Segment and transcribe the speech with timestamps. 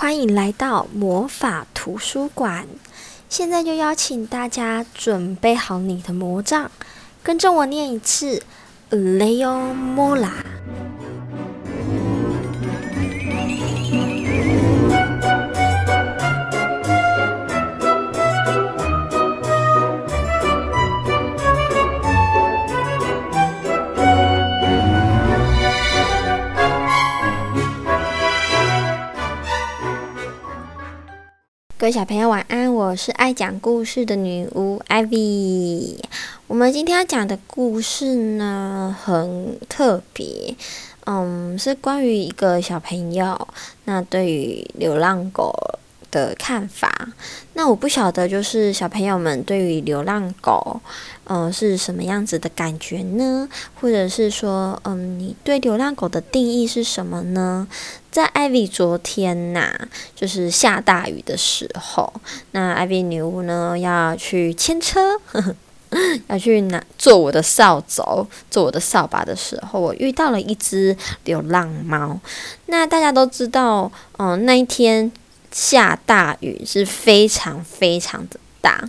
[0.00, 2.68] 欢迎来到魔法图书馆。
[3.28, 6.70] 现在就邀请大家准备好你的魔杖，
[7.20, 8.40] 跟着我念一次
[8.92, 10.30] ：Leomola。
[31.80, 35.96] 各位小朋友晚安，我是爱讲故事的女巫艾薇。
[36.48, 40.56] 我们今天要讲的故事呢，很特别，
[41.06, 43.46] 嗯，是关于一个小朋友，
[43.84, 45.54] 那对于流浪狗
[46.10, 47.08] 的看法。
[47.54, 50.80] 那我不晓得，就是小朋友们对于流浪狗，
[51.24, 53.48] 嗯、呃，是什么样子的感觉呢？
[53.80, 57.66] 或者是说，嗯，你对流浪狗的定义是什么呢？
[58.10, 59.72] 在艾薇昨天呐、
[60.14, 62.12] 就是下大雨的时候，
[62.52, 65.54] 那艾薇女巫呢要去牵车，呵呵，
[66.28, 72.18] 要去拿做我的扫帚，做我的扫把的时候，我遇到了一只流浪猫。
[72.66, 75.12] 那大家都知道，嗯、那一天
[75.50, 78.88] 下大雨是非常非常的大。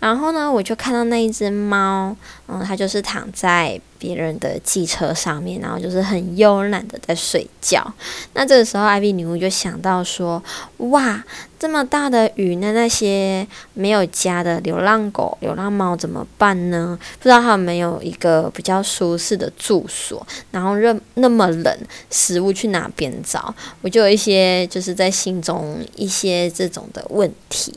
[0.00, 7.92] 然后呢，我就看到那一只猫，嗯，它就是躺在别人的机车上面，然后就是很慵懒的在睡觉。
[8.32, 10.42] 那这个时候，艾薇女巫就想到说
[10.90, 11.22] ：“哇，
[11.58, 16.98] 这么大的雨，那那些没有家的流浪狗、流浪猫怎么办呢？
[17.18, 20.26] 不知道它有没有一个比较舒适的住所？
[20.50, 21.78] 然后热那么冷，
[22.10, 23.54] 食物去哪边找？
[23.82, 27.76] 我就有一些就是在心中一些这种的问题。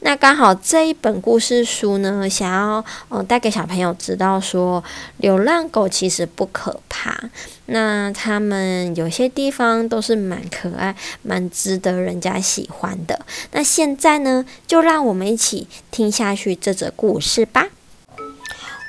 [0.00, 1.56] 那刚好这一本故事。
[1.66, 4.82] 书呢，想要嗯带给小朋友知道说，
[5.16, 7.30] 流浪狗其实不可怕，
[7.66, 13.24] 那他们有些地方都是蛮可爱、蛮值得人家喜欢的。
[13.52, 17.68] 那现在呢，就让我们一起听下去这则故事吧。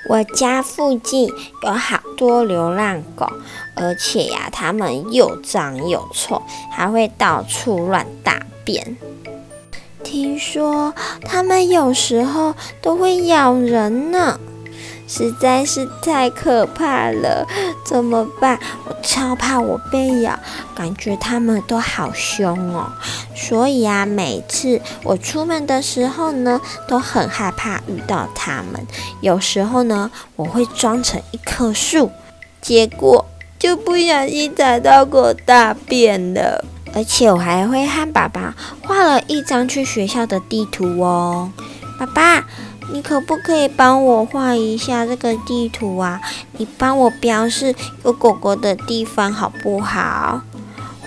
[0.10, 1.30] 我家附近
[1.64, 3.30] 有好多流浪狗，
[3.76, 6.42] 而且呀，它们又脏又臭，
[6.72, 8.98] 还会到处乱大便。
[10.04, 14.40] 听说他们有时候都会咬人呢，
[15.08, 17.48] 实在是太可怕了，
[17.86, 18.60] 怎么办？
[18.86, 20.38] 我超怕我被咬，
[20.76, 22.92] 感觉他们都好凶哦。
[23.34, 28.86] 所以啊，每次我出门的时候呢，都很害怕遇到他们。
[29.22, 32.12] 有时候呢，我会装成一棵树，
[32.62, 33.26] 结果
[33.58, 36.66] 就不小心踩到狗大便了。
[36.94, 41.52] 而且我还会和爸爸画了一张去学校的地图哦。
[42.00, 42.48] 爸爸，
[42.92, 46.21] 你可不可以帮我画一下这个地图啊？
[46.53, 50.42] 你帮我标示有狗狗的地方好不好？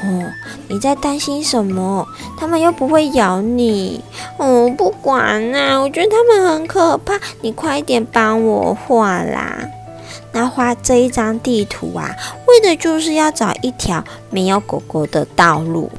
[0.03, 0.33] 哦，
[0.69, 2.07] 你在担心什么？
[2.39, 4.03] 他们又不会咬你。
[4.39, 7.19] 哦，不管啦，我觉得他们很可怕。
[7.43, 9.69] 你快点帮我画啦。
[10.33, 12.17] 那画这一张地图啊，
[12.47, 15.91] 为的就是要找一条没有狗狗的道路。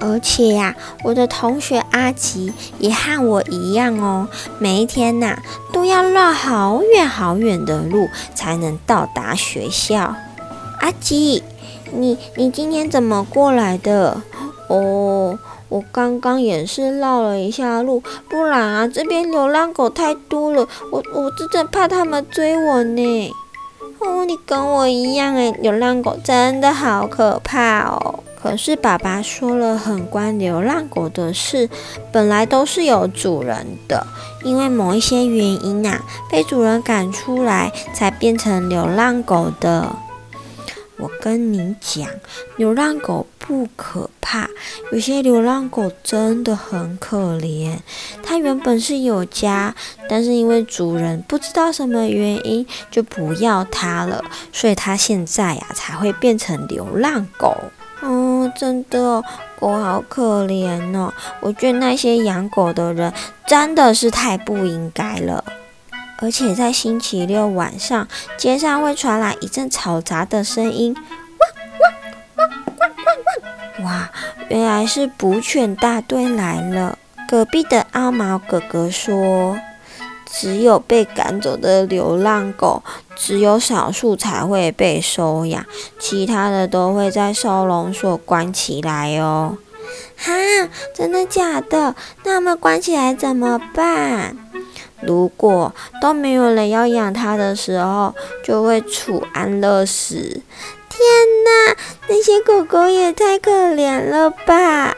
[0.00, 4.28] 而且呀、我的同学阿吉也和我一样哦，
[4.58, 5.38] 每一天呐、
[5.72, 10.14] 都要绕好远好远的路才能到达学校。
[10.80, 11.42] 阿吉，
[11.92, 14.22] 你你今天怎么过来的？
[14.68, 15.38] 哦，
[15.68, 23.34] 我刚刚也是绕了一下路，不然啊，这边流浪狗太多了，我我真的怕他们追我呢。
[24.00, 28.20] 哦，你跟我一样诶，流浪狗真的好可怕哦。
[28.40, 31.68] 可是爸爸说了很关流浪狗的事，
[32.12, 34.06] 本来都是有主人的，
[34.44, 36.00] 因为某一些原因啊，
[36.30, 39.90] 被主人赶出来，才变成流浪狗的。
[40.98, 42.08] 我跟你讲，
[42.56, 44.48] 流浪狗不可怕，
[44.92, 47.76] 有些流浪狗真的很可怜。
[48.22, 49.74] 它原本是有家，
[50.08, 54.22] 但是因为主人不知道什么原因就不要它了，
[54.52, 57.56] 所以它现在呀才会变成流浪狗。
[58.00, 59.22] 嗯，真的，
[59.58, 61.12] 狗好可怜哦。
[61.40, 63.12] 我觉得那些养狗的人
[63.46, 65.44] 真的是太不应该了。
[66.20, 71.06] 而且在星期六晚上，街上会传来一阵嘈杂的声音，汪
[72.36, 72.86] 汪汪汪
[73.76, 73.84] 汪汪！
[73.84, 74.10] 哇，
[74.48, 76.98] 原来是捕犬大队来了。
[77.28, 79.58] 隔壁的阿毛哥哥说，
[80.26, 82.82] 只有被赶走的流浪狗，
[83.14, 85.64] 只有少数才会被收养，
[86.00, 89.58] 其他的都会在收容所关起来哦。
[90.16, 90.32] 哈，
[90.92, 91.94] 真的假的？
[92.24, 94.36] 那他们关起来怎么办？
[95.02, 100.42] 如果都没有人要养它的时候，就会处安乐死。
[100.88, 101.00] 天
[101.44, 101.76] 哪，
[102.08, 104.96] 那些狗狗也太可怜了吧！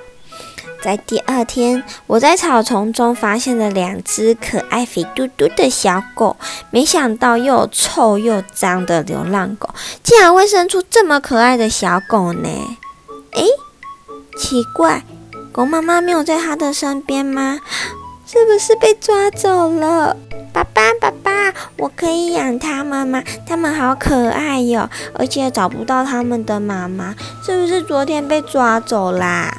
[0.83, 6.37] 在第二天，我在草丛中发现了两只可爱肥嘟嘟的小狗。
[6.71, 9.69] 没想到又臭又脏的流浪狗，
[10.03, 12.49] 竟然会生出这么可爱的小狗呢？
[13.33, 13.45] 诶，
[14.39, 15.05] 奇怪，
[15.53, 17.59] 狗妈妈没有在它的身边吗？
[18.33, 20.17] 是不是被抓走了？
[20.53, 23.21] 爸爸，爸爸，我可以养它们吗？
[23.45, 29.53] 它们好可爱哟，而且找不到它们的妈妈，是不是昨天被抓走啦？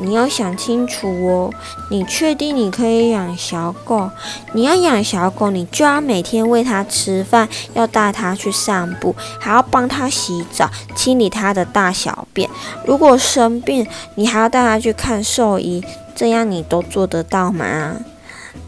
[0.00, 1.54] 你要想清楚哦，
[1.92, 4.10] 你确定你可以养小狗？
[4.52, 12.50] 你要养小狗，你就要每天喂它吃饭，要带它去散步，还要帮它洗澡，清理它的大小便。
[12.84, 13.86] 如果生病，
[14.16, 15.84] 你还要带它去看兽医，
[16.18, 17.94] 这样你都做得到吗？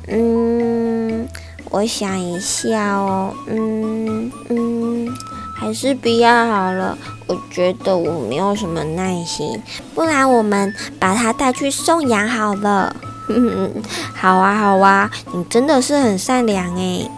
[0.06, 1.26] 嗯，
[1.68, 5.12] 我想一下哦，嗯嗯。
[5.56, 9.60] 还是不要好了，我觉得我没有什么耐心，
[9.96, 12.94] 不然我们把它带去送养好了。
[13.28, 13.82] 嗯
[14.14, 17.10] 好啊，好啊，你真的是很善良诶。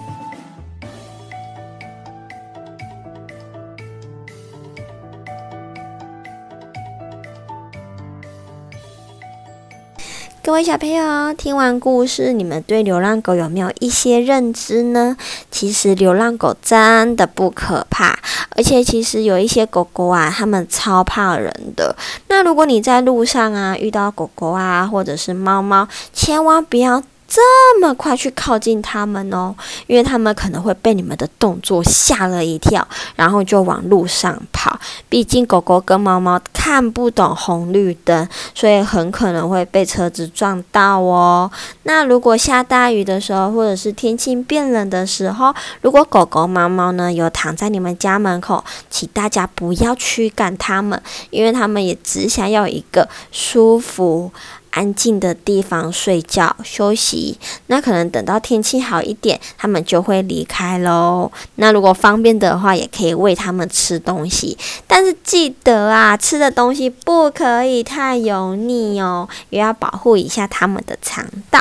[10.52, 15.16] 各位小朋友，听完故事，你们对流浪狗有没有一些认知呢？
[15.50, 18.19] 其实流浪狗真的不可怕，
[18.50, 21.96] 而且其实有一些狗狗啊，它们超怕人的。
[22.28, 27.02] 那如果你在路上啊遇到狗狗啊，或者是猫猫，千万不要。
[27.34, 29.55] 这么快去靠近他们哦，
[29.87, 32.87] 因为他们可能会被你们的动作吓了一跳，
[33.17, 34.79] 然后就往路上跑。
[35.08, 41.50] 毕竟狗狗跟猫猫看不懂红绿灯，所以很可能会被车子撞到哦。
[41.84, 51.00] 那如果下大雨的时候，或者是天气变冷的时候，如果狗狗、猫猫呢有躺在你们家门口，请大家不要驱赶它们，
[51.31, 54.31] 因为它们也只想要一个舒服。
[54.73, 57.39] 安静的地方睡觉休息，
[57.69, 61.31] 那可能等到天气好一点，他们就会离开喽。
[61.55, 71.61] 那如果方便的话，也可以喂他们吃东西，但是记得啊，吃的东西不可以太油腻哦，也要保护一下他们的肠道。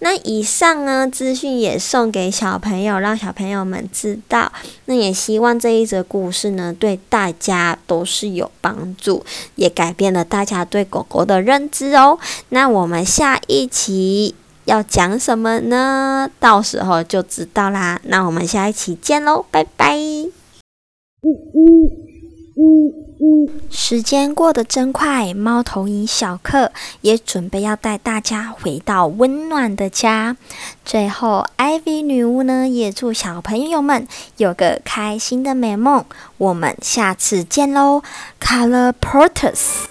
[0.00, 4.52] 那以上呢，资讯也送给小朋友，让小朋友们知道。
[4.84, 9.24] 那也希望这一则故事呢，对大家都是有帮助，
[9.54, 12.18] 也改变了大家对狗狗的认知哦。
[12.50, 14.34] 那我们下一期
[14.66, 16.30] 要讲什么呢？
[16.38, 18.00] 到时候就知道啦。
[18.04, 19.96] 那我们下一期见喽，拜拜。
[19.96, 20.30] 嗯
[21.22, 21.90] 嗯
[22.56, 22.62] 嗯
[23.20, 23.48] 嗯。
[23.70, 30.36] 时间过得真快，猫头鹰小克也准备要带大家回到温暖的家。
[30.84, 34.08] 最后，Ivy 女巫呢也祝小朋友们
[34.38, 36.04] 有个开心的美梦。
[36.38, 38.02] 我们下次见喽
[38.40, 39.89] ，Colloportus。